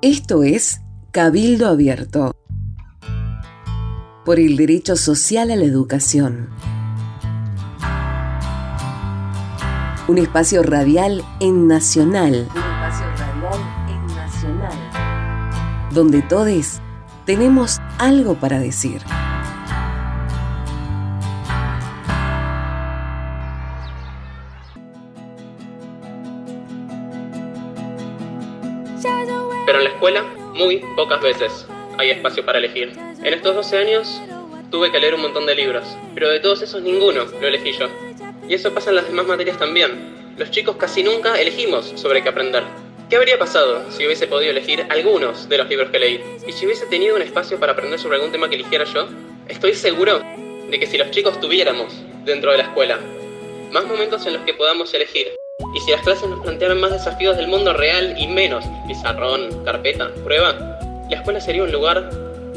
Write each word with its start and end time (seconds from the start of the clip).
Esto 0.00 0.44
es 0.44 0.80
Cabildo 1.10 1.66
Abierto 1.66 2.30
por 4.24 4.38
el 4.38 4.56
derecho 4.56 4.94
social 4.94 5.50
a 5.50 5.56
la 5.56 5.64
educación. 5.64 6.50
Un 10.06 10.18
espacio 10.18 10.62
radial 10.62 11.24
en 11.40 11.66
Nacional. 11.66 12.46
Un 12.54 12.62
espacio 12.62 13.06
radial 13.16 13.60
en 13.88 14.06
Nacional. 14.14 15.90
Donde 15.92 16.22
todos 16.22 16.80
tenemos 17.26 17.80
algo 17.98 18.36
para 18.36 18.60
decir. 18.60 19.02
Pero 29.68 29.80
en 29.80 29.84
la 29.84 29.90
escuela, 29.90 30.22
muy 30.54 30.78
pocas 30.96 31.20
veces 31.20 31.66
hay 31.98 32.08
espacio 32.08 32.42
para 32.42 32.56
elegir. 32.56 32.90
En 33.22 33.34
estos 33.34 33.54
12 33.54 33.76
años 33.76 34.18
tuve 34.70 34.90
que 34.90 34.98
leer 34.98 35.14
un 35.14 35.20
montón 35.20 35.44
de 35.44 35.54
libros, 35.54 35.84
pero 36.14 36.30
de 36.30 36.40
todos 36.40 36.62
esos 36.62 36.80
ninguno 36.80 37.26
lo 37.38 37.46
elegí 37.46 37.72
yo. 37.72 37.86
Y 38.48 38.54
eso 38.54 38.72
pasa 38.72 38.88
en 38.88 38.96
las 38.96 39.06
demás 39.06 39.26
materias 39.26 39.58
también. 39.58 40.32
Los 40.38 40.50
chicos 40.50 40.76
casi 40.76 41.02
nunca 41.02 41.38
elegimos 41.38 41.92
sobre 41.96 42.22
qué 42.22 42.30
aprender. 42.30 42.62
¿Qué 43.10 43.16
habría 43.16 43.38
pasado 43.38 43.84
si 43.90 44.06
hubiese 44.06 44.26
podido 44.26 44.52
elegir 44.52 44.86
algunos 44.88 45.50
de 45.50 45.58
los 45.58 45.68
libros 45.68 45.90
que 45.90 45.98
leí? 45.98 46.24
Y 46.46 46.52
si 46.52 46.64
hubiese 46.64 46.86
tenido 46.86 47.16
un 47.16 47.20
espacio 47.20 47.60
para 47.60 47.72
aprender 47.72 48.00
sobre 48.00 48.16
algún 48.16 48.32
tema 48.32 48.48
que 48.48 48.54
eligiera 48.54 48.86
yo, 48.86 49.06
estoy 49.48 49.74
seguro 49.74 50.22
de 50.70 50.80
que 50.80 50.86
si 50.86 50.96
los 50.96 51.10
chicos 51.10 51.38
tuviéramos 51.42 51.94
dentro 52.24 52.52
de 52.52 52.56
la 52.56 52.64
escuela 52.64 52.98
más 53.70 53.84
momentos 53.84 54.24
en 54.24 54.32
los 54.32 54.42
que 54.44 54.54
podamos 54.54 54.94
elegir, 54.94 55.37
y 55.74 55.80
si 55.80 55.90
las 55.90 56.00
clases 56.02 56.28
nos 56.28 56.40
plantearan 56.40 56.80
más 56.80 56.90
desafíos 56.90 57.36
del 57.36 57.48
mundo 57.48 57.72
real 57.72 58.14
y 58.18 58.26
menos 58.26 58.64
pizarrón, 58.86 59.64
carpeta, 59.64 60.10
prueba, 60.24 60.54
la 61.08 61.16
escuela 61.16 61.40
sería 61.40 61.62
un 61.62 61.72
lugar 61.72 62.10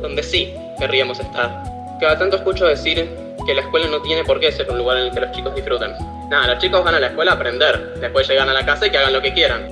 donde 0.00 0.22
sí 0.22 0.54
querríamos 0.78 1.20
estar. 1.20 1.62
Cada 2.00 2.18
tanto 2.18 2.36
escucho 2.36 2.66
decir 2.66 3.08
que 3.46 3.54
la 3.54 3.60
escuela 3.60 3.86
no 3.88 4.00
tiene 4.02 4.24
por 4.24 4.40
qué 4.40 4.50
ser 4.50 4.70
un 4.70 4.78
lugar 4.78 4.98
en 4.98 5.04
el 5.04 5.12
que 5.12 5.20
los 5.20 5.32
chicos 5.32 5.54
disfruten. 5.54 5.92
Nada, 6.30 6.54
los 6.54 6.58
chicos 6.58 6.82
van 6.82 6.94
a 6.94 7.00
la 7.00 7.08
escuela 7.08 7.32
a 7.32 7.34
aprender, 7.34 7.94
después 8.00 8.26
llegan 8.28 8.48
a 8.48 8.52
la 8.52 8.64
casa 8.64 8.86
y 8.86 8.90
que 8.90 8.98
hagan 8.98 9.12
lo 9.12 9.22
que 9.22 9.34
quieran. 9.34 9.68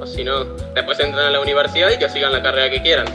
O 0.00 0.06
si 0.06 0.22
no, 0.22 0.44
después 0.44 1.00
entran 1.00 1.26
a 1.26 1.30
la 1.30 1.40
universidad 1.40 1.90
y 1.90 1.98
que 1.98 2.08
sigan 2.08 2.32
la 2.32 2.42
carrera 2.42 2.70
que 2.70 2.82
quieran. 2.82 3.06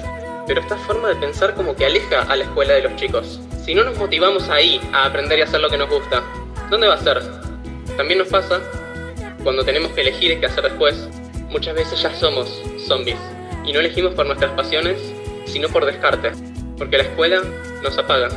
Pero 0.48 0.62
esta 0.62 0.78
forma 0.78 1.10
de 1.10 1.16
pensar 1.16 1.54
como 1.54 1.76
que 1.76 1.86
aleja 1.86 2.24
a 2.24 2.36
la 2.36 2.44
escuela 2.44 2.74
de 2.74 2.82
los 2.82 2.96
chicos. 2.96 3.40
Si 3.64 3.76
no 3.76 3.84
nos 3.84 3.98
motivamos 3.98 4.50
ahí 4.50 4.82
a 4.94 5.06
aprender 5.06 5.38
y 5.40 5.44
hacer 5.44 5.62
lo 5.62 5.70
que 5.70 5.78
nos 5.78 5.90
gusta, 5.90 6.24
¿dónde 6.70 6.88
va 6.88 6.96
a 6.96 6.98
ser? 6.98 7.22
También 7.96 8.20
nos 8.20 8.30
pasa 8.30 8.60
cuando 9.44 9.64
tenemos 9.64 9.92
que 9.92 10.02
elegir 10.02 10.40
qué 10.40 10.46
hacer 10.46 10.64
después, 10.64 11.08
muchas 11.50 11.76
veces 11.76 12.02
ya 12.02 12.14
somos 12.16 12.62
zombies 12.88 13.18
y 13.66 13.74
no 13.74 13.80
elegimos 13.80 14.14
por 14.14 14.26
nuestras 14.26 14.52
pasiones, 14.52 15.14
sino 15.46 15.70
por 15.70 15.86
descarte, 15.86 16.32
porque 16.78 16.98
la 16.98 17.04
escuela 17.04 17.42
nos 17.84 17.98
apaga. 17.98 18.30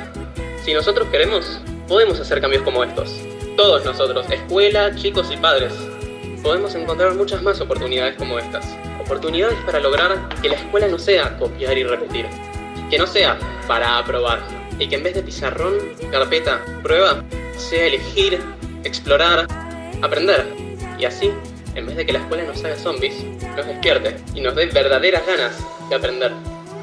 Si 0.65 0.73
nosotros 0.73 1.09
queremos, 1.09 1.61
podemos 1.89 2.21
hacer 2.21 2.41
cambios 2.41 2.63
como 2.63 2.85
estos. 2.85 3.21
Todos 3.57 3.85
nosotros, 3.85 4.27
escuela, 4.31 4.95
chicos 4.95 5.31
y 5.33 5.37
padres, 5.37 5.73
podemos 6.43 6.75
encontrar 6.75 7.15
muchas 7.15 7.43
más 7.43 7.61
oportunidades 7.61 8.17
como 8.17 8.39
estas. 8.39 8.67
Oportunidades 9.01 9.59
para 9.67 9.81
lograr 9.81 10.29
que 10.41 10.49
la 10.49 10.57
escuela 10.57 10.89
no 10.89 10.99
sea 10.99 11.37
copiar 11.39 11.77
y 11.77 11.85
repetir, 11.85 12.27
que 12.91 12.99
no 12.99 13.07
sea 13.07 13.39
para 13.67 13.99
aprobar, 13.99 14.41
y 14.79 14.89
que 14.89 14.97
en 14.97 15.03
vez 15.03 15.15
de 15.15 15.23
pizarrón, 15.23 15.75
carpeta, 16.11 16.65
prueba, 16.83 17.23
sea 17.57 17.87
elegir, 17.87 18.41
explorar, 18.85 19.47
aprender. 20.03 20.72
Y 21.03 21.05
así, 21.05 21.33
en 21.75 21.85
vez 21.85 21.97
de 21.97 22.07
que 22.07 22.13
la 22.13 22.21
escuela 22.21 22.45
nos 22.45 22.65
haga 22.65 22.77
zombies, 22.77 23.25
nos 23.57 23.67
despierte 23.67 24.15
y 24.37 24.41
nos 24.41 24.55
dé 24.55 24.67
verdaderas 24.67 25.27
ganas 25.27 25.59
de 25.89 25.97
aprender. 25.97 26.31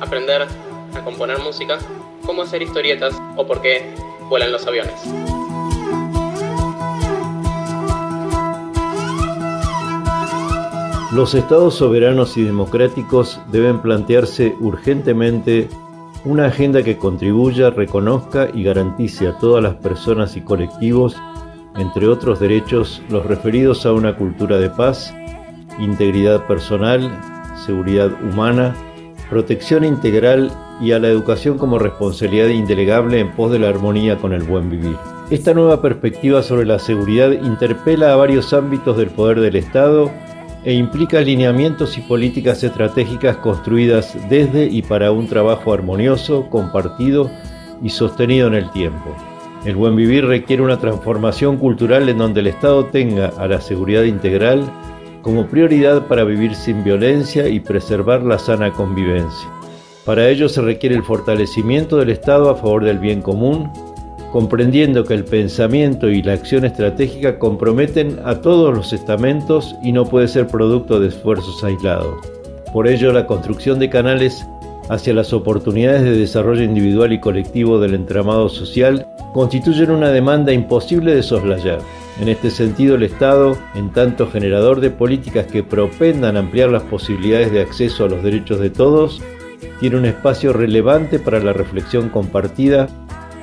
Aprender 0.01 0.41
a 0.41 1.03
componer 1.05 1.39
música, 1.39 1.77
cómo 2.25 2.41
hacer 2.41 2.61
historietas 2.61 3.15
o 3.37 3.47
por 3.47 3.61
qué 3.61 3.93
vuelan 4.27 4.51
los 4.51 4.67
aviones. 4.67 4.93
Los 11.13 11.33
estados 11.33 11.75
soberanos 11.75 12.35
y 12.35 12.43
democráticos 12.43 13.39
deben 13.53 13.81
plantearse 13.81 14.53
urgentemente 14.59 15.69
una 16.25 16.47
agenda 16.47 16.83
que 16.83 16.97
contribuya, 16.97 17.69
reconozca 17.69 18.49
y 18.53 18.65
garantice 18.65 19.29
a 19.29 19.37
todas 19.37 19.63
las 19.63 19.75
personas 19.75 20.35
y 20.35 20.41
colectivos 20.41 21.15
entre 21.77 22.07
otros 22.07 22.39
derechos 22.39 23.01
los 23.09 23.25
referidos 23.25 23.85
a 23.85 23.93
una 23.93 24.15
cultura 24.15 24.57
de 24.57 24.69
paz, 24.69 25.13
integridad 25.79 26.45
personal, 26.47 27.09
seguridad 27.65 28.11
humana, 28.23 28.75
protección 29.29 29.83
integral 29.83 30.51
y 30.81 30.91
a 30.91 30.99
la 30.99 31.09
educación 31.09 31.57
como 31.57 31.77
responsabilidad 31.77 32.47
indelegable 32.47 33.19
en 33.19 33.31
pos 33.31 33.51
de 33.51 33.59
la 33.59 33.69
armonía 33.69 34.17
con 34.17 34.33
el 34.33 34.43
buen 34.43 34.69
vivir. 34.69 34.95
Esta 35.29 35.53
nueva 35.53 35.81
perspectiva 35.81 36.41
sobre 36.41 36.65
la 36.65 36.79
seguridad 36.79 37.31
interpela 37.31 38.13
a 38.13 38.15
varios 38.15 38.51
ámbitos 38.53 38.97
del 38.97 39.11
poder 39.11 39.39
del 39.39 39.55
Estado 39.55 40.09
e 40.63 40.73
implica 40.73 41.19
alineamientos 41.19 41.97
y 41.97 42.01
políticas 42.01 42.63
estratégicas 42.63 43.37
construidas 43.37 44.17
desde 44.29 44.65
y 44.65 44.81
para 44.81 45.11
un 45.11 45.27
trabajo 45.27 45.73
armonioso, 45.73 46.49
compartido 46.49 47.29
y 47.81 47.89
sostenido 47.89 48.47
en 48.47 48.55
el 48.55 48.71
tiempo. 48.71 49.15
El 49.65 49.75
buen 49.75 49.95
vivir 49.95 50.25
requiere 50.25 50.63
una 50.63 50.79
transformación 50.79 51.57
cultural 51.57 52.07
en 52.07 52.17
donde 52.17 52.39
el 52.39 52.47
Estado 52.47 52.85
tenga 52.85 53.27
a 53.37 53.45
la 53.47 53.59
seguridad 53.59 54.03
integral 54.03 54.63
como 55.21 55.47
prioridad 55.47 56.07
para 56.07 56.23
vivir 56.23 56.55
sin 56.55 56.83
violencia 56.83 57.49
y 57.49 57.59
preservar 57.59 58.23
la 58.23 58.39
sana 58.39 58.71
convivencia. 58.71 59.49
Para 60.05 60.29
ello 60.29 60.47
se 60.47 60.61
requiere 60.61 60.95
el 60.95 61.03
fortalecimiento 61.03 61.97
del 61.97 62.09
Estado 62.09 62.49
a 62.49 62.55
favor 62.55 62.85
del 62.85 62.99
bien 62.99 63.21
común, 63.21 63.69
comprendiendo 64.31 65.03
que 65.03 65.13
el 65.13 65.25
pensamiento 65.25 66.07
y 66.07 66.21
la 66.21 66.33
acción 66.33 66.63
estratégica 66.63 67.37
comprometen 67.37 68.17
a 68.23 68.41
todos 68.41 68.73
los 68.73 68.93
estamentos 68.93 69.75
y 69.83 69.91
no 69.91 70.05
puede 70.05 70.29
ser 70.29 70.47
producto 70.47 71.01
de 71.01 71.09
esfuerzos 71.09 71.63
aislados. 71.65 72.15
Por 72.71 72.87
ello, 72.87 73.11
la 73.11 73.27
construcción 73.27 73.77
de 73.77 73.89
canales 73.89 74.45
hacia 74.89 75.13
las 75.13 75.33
oportunidades 75.33 76.03
de 76.03 76.17
desarrollo 76.17 76.63
individual 76.63 77.13
y 77.13 77.19
colectivo 77.19 77.79
del 77.79 77.93
entramado 77.93 78.49
social 78.49 79.07
constituyen 79.33 79.91
una 79.91 80.09
demanda 80.09 80.51
imposible 80.51 81.15
de 81.15 81.23
soslayar. 81.23 81.79
En 82.19 82.27
este 82.27 82.49
sentido, 82.49 82.95
el 82.95 83.03
Estado, 83.03 83.55
en 83.75 83.91
tanto 83.91 84.29
generador 84.29 84.81
de 84.81 84.89
políticas 84.89 85.45
que 85.45 85.63
propendan 85.63 86.35
ampliar 86.35 86.69
las 86.69 86.83
posibilidades 86.83 87.51
de 87.51 87.61
acceso 87.61 88.03
a 88.03 88.09
los 88.09 88.23
derechos 88.23 88.59
de 88.59 88.71
todos, 88.71 89.21
tiene 89.79 89.97
un 89.97 90.05
espacio 90.05 90.51
relevante 90.51 91.19
para 91.19 91.39
la 91.39 91.53
reflexión 91.53 92.09
compartida 92.09 92.87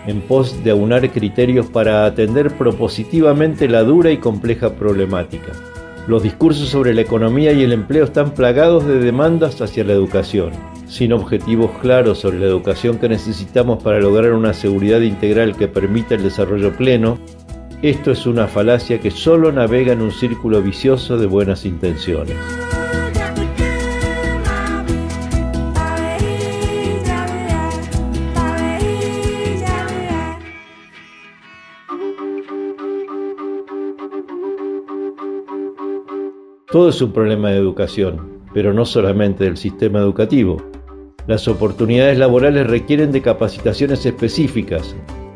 en 0.06 0.20
pos 0.20 0.62
de 0.62 0.72
aunar 0.72 1.08
criterios 1.10 1.66
para 1.66 2.04
atender 2.04 2.50
propositivamente 2.56 3.68
la 3.68 3.82
dura 3.82 4.10
y 4.10 4.18
compleja 4.18 4.74
problemática. 4.74 5.52
Los 6.06 6.22
discursos 6.22 6.68
sobre 6.68 6.94
la 6.94 7.00
economía 7.00 7.52
y 7.52 7.62
el 7.62 7.72
empleo 7.72 8.04
están 8.04 8.32
plagados 8.32 8.86
de 8.86 8.98
demandas 8.98 9.60
hacia 9.60 9.84
la 9.84 9.92
educación 9.92 10.52
sin 10.86 11.12
objetivos 11.12 11.70
claros 11.80 12.18
sobre 12.18 12.38
la 12.38 12.46
educación 12.46 12.98
que 12.98 13.08
necesitamos 13.08 13.82
para 13.82 14.00
lograr 14.00 14.32
una 14.32 14.52
seguridad 14.52 15.00
integral 15.00 15.56
que 15.56 15.68
permita 15.68 16.14
el 16.14 16.22
desarrollo 16.22 16.76
pleno, 16.76 17.18
esto 17.82 18.10
es 18.10 18.26
una 18.26 18.46
falacia 18.46 19.00
que 19.00 19.10
solo 19.10 19.52
navega 19.52 19.92
en 19.92 20.00
un 20.00 20.10
círculo 20.10 20.62
vicioso 20.62 21.18
de 21.18 21.26
buenas 21.26 21.66
intenciones. 21.66 22.36
Todo 36.76 36.88
es 36.90 37.00
un 37.00 37.12
problema 37.12 37.50
de 37.50 37.56
educación, 37.56 38.42
pero 38.52 38.74
no 38.74 38.84
solamente 38.84 39.44
del 39.44 39.56
sistema 39.56 39.98
educativo. 39.98 40.75
Las 41.26 41.48
oportunidades 41.48 42.18
laborales 42.18 42.68
requieren 42.68 43.10
de 43.10 43.20
capacitaciones 43.20 44.06
específicas, 44.06 44.94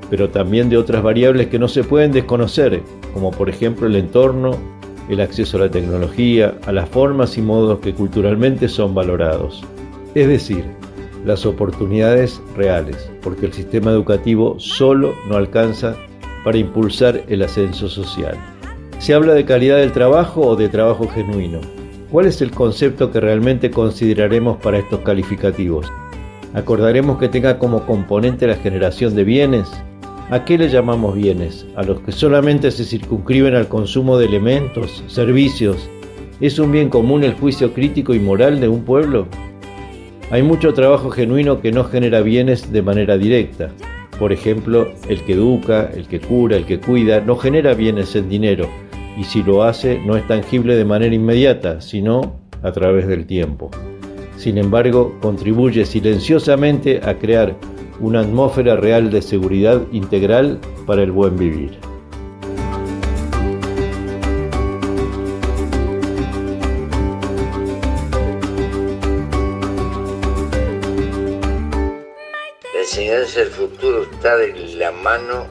pero 0.08 0.30
también 0.30 0.70
de 0.70 0.76
otras 0.76 1.02
variables 1.02 1.48
que 1.48 1.58
no 1.58 1.66
se 1.66 1.82
pueden 1.82 2.12
desconocer, 2.12 2.82
como 3.12 3.32
por 3.32 3.48
ejemplo 3.48 3.88
el 3.88 3.96
entorno, 3.96 4.56
el 5.08 5.20
acceso 5.20 5.56
a 5.56 5.62
la 5.62 5.70
tecnología, 5.70 6.54
a 6.64 6.70
las 6.70 6.88
formas 6.88 7.36
y 7.36 7.42
modos 7.42 7.80
que 7.80 7.92
culturalmente 7.92 8.68
son 8.68 8.94
valorados. 8.94 9.64
Es 10.14 10.28
decir, 10.28 10.64
las 11.24 11.44
oportunidades 11.44 12.40
reales, 12.56 13.10
porque 13.20 13.46
el 13.46 13.52
sistema 13.52 13.90
educativo 13.90 14.60
solo 14.60 15.14
no 15.28 15.36
alcanza 15.36 15.96
para 16.44 16.58
impulsar 16.58 17.24
el 17.28 17.42
ascenso 17.42 17.88
social. 17.88 18.36
Se 18.98 19.12
habla 19.12 19.34
de 19.34 19.44
calidad 19.44 19.78
del 19.78 19.92
trabajo 19.92 20.42
o 20.42 20.54
de 20.54 20.68
trabajo 20.68 21.08
genuino. 21.08 21.60
¿Cuál 22.10 22.26
es 22.26 22.42
el 22.42 22.50
concepto 22.50 23.12
que 23.12 23.20
realmente 23.20 23.70
consideraremos 23.70 24.56
para 24.56 24.78
estos 24.78 24.98
calificativos? 25.00 25.86
¿Acordaremos 26.54 27.18
que 27.18 27.28
tenga 27.28 27.56
como 27.56 27.86
componente 27.86 28.48
la 28.48 28.56
generación 28.56 29.14
de 29.14 29.22
bienes? 29.22 29.70
¿A 30.30 30.44
qué 30.44 30.58
le 30.58 30.68
llamamos 30.68 31.14
bienes? 31.14 31.66
¿A 31.76 31.84
los 31.84 32.00
que 32.00 32.10
solamente 32.10 32.72
se 32.72 32.84
circunscriben 32.84 33.54
al 33.54 33.68
consumo 33.68 34.18
de 34.18 34.26
elementos, 34.26 35.04
servicios? 35.06 35.88
¿Es 36.40 36.58
un 36.58 36.72
bien 36.72 36.88
común 36.88 37.22
el 37.22 37.34
juicio 37.34 37.72
crítico 37.72 38.12
y 38.12 38.18
moral 38.18 38.60
de 38.60 38.66
un 38.66 38.82
pueblo? 38.82 39.28
Hay 40.32 40.42
mucho 40.42 40.74
trabajo 40.74 41.10
genuino 41.10 41.60
que 41.60 41.70
no 41.70 41.84
genera 41.84 42.22
bienes 42.22 42.72
de 42.72 42.82
manera 42.82 43.18
directa. 43.18 43.70
Por 44.18 44.32
ejemplo, 44.32 44.88
el 45.08 45.22
que 45.22 45.34
educa, 45.34 45.88
el 45.94 46.08
que 46.08 46.18
cura, 46.18 46.56
el 46.56 46.66
que 46.66 46.80
cuida, 46.80 47.20
no 47.20 47.36
genera 47.36 47.72
bienes 47.74 48.16
en 48.16 48.28
dinero, 48.28 48.68
y 49.16 49.24
si 49.24 49.42
lo 49.42 49.62
hace 49.62 49.98
no 49.98 50.16
es 50.16 50.26
tangible 50.26 50.76
de 50.76 50.84
manera 50.84 51.14
inmediata, 51.14 51.80
sino 51.80 52.40
a 52.62 52.72
través 52.72 53.06
del 53.06 53.26
tiempo. 53.26 53.70
Sin 54.36 54.58
embargo, 54.58 55.18
contribuye 55.20 55.84
silenciosamente 55.84 57.00
a 57.04 57.18
crear 57.18 57.56
una 58.00 58.20
atmósfera 58.20 58.76
real 58.76 59.10
de 59.10 59.20
seguridad 59.20 59.82
integral 59.92 60.58
para 60.86 61.02
el 61.02 61.12
buen 61.12 61.36
vivir. 61.36 61.78
La 72.72 72.80
enseñanza 72.80 73.40
del 73.40 73.50
futuro 73.50 74.04
está 74.10 74.36
de 74.38 74.74
la 74.76 74.90
mano 74.90 75.46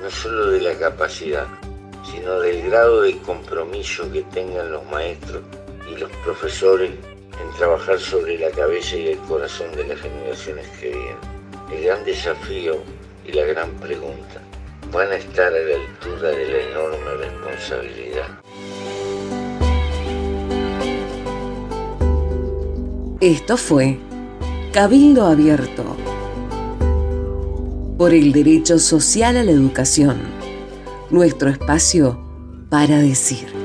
no 0.00 0.10
solo 0.10 0.52
de 0.52 0.60
la 0.62 0.74
capacidad, 0.78 1.46
sino 2.10 2.40
del 2.40 2.62
grado 2.68 3.02
de 3.02 3.16
compromiso 3.18 4.10
que 4.10 4.22
tengan 4.22 4.72
los 4.72 4.84
maestros 4.90 5.42
y 5.90 5.96
los 5.96 6.10
profesores 6.24 6.90
en 6.90 7.56
trabajar 7.56 7.98
sobre 7.98 8.38
la 8.38 8.50
cabeza 8.50 8.96
y 8.96 9.08
el 9.08 9.18
corazón 9.18 9.72
de 9.72 9.86
las 9.86 10.00
generaciones 10.00 10.66
que 10.80 10.88
vienen. 10.88 11.16
El 11.72 11.84
gran 11.84 12.04
desafío 12.04 12.78
y 13.26 13.32
la 13.32 13.44
gran 13.44 13.70
pregunta, 13.74 14.40
¿van 14.92 15.10
a 15.12 15.16
estar 15.16 15.52
a 15.52 15.58
la 15.58 15.76
altura 15.76 16.30
de 16.30 16.48
la 16.48 16.58
enorme 16.70 17.14
responsabilidad? 17.18 18.40
Esto 23.20 23.56
fue 23.56 23.98
Cabildo 24.72 25.26
Abierto 25.26 25.96
por 27.98 28.14
el 28.14 28.32
derecho 28.32 28.78
social 28.78 29.36
a 29.36 29.44
la 29.44 29.50
educación, 29.50 30.39
nuestro 31.10 31.50
espacio 31.50 32.18
para 32.70 32.98
decir. 32.98 33.59